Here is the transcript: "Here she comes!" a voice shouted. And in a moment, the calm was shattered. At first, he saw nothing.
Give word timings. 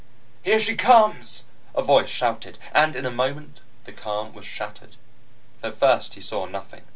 "Here 0.41 0.59
she 0.59 0.75
comes!" 0.75 1.43
a 1.75 1.83
voice 1.83 2.09
shouted. 2.09 2.57
And 2.73 2.95
in 2.95 3.05
a 3.05 3.11
moment, 3.11 3.59
the 3.83 3.91
calm 3.91 4.33
was 4.33 4.45
shattered. 4.47 4.95
At 5.61 5.75
first, 5.75 6.15
he 6.15 6.21
saw 6.21 6.47
nothing. 6.47 6.85